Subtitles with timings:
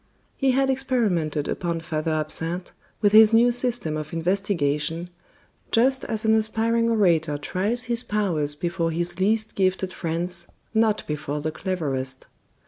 [0.35, 5.11] He had experimented upon Father Absinthe with his new system of investigation,
[5.69, 11.39] just as an aspiring orator tries his powers before his least gifted friends, not before
[11.39, 12.25] the cleverest.